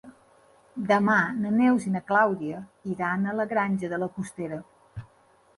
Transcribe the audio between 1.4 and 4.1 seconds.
na Neus i na Clàudia iran a la Granja de